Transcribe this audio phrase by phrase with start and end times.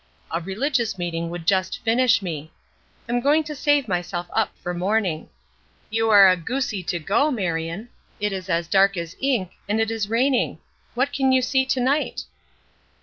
[0.31, 2.51] A religious meeting would just finish me.
[3.07, 5.29] I'm going to save myself up for morning.
[5.91, 7.89] You are a goosie to go, Marion.
[8.19, 10.57] It is as dark as ink, and is raining.
[10.95, 12.23] What can you see to night?"